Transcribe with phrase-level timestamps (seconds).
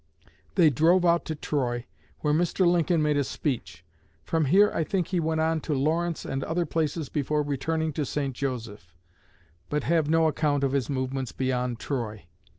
[0.55, 1.85] They drove out to Troy,
[2.21, 2.65] where Mr.
[2.65, 3.85] Lincoln made a speech.
[4.23, 8.03] From here I think he went on to Lawrence and other places before returning to
[8.03, 8.35] St.
[8.35, 8.95] Joseph,
[9.69, 12.25] but have no account of his movements beyond Troy.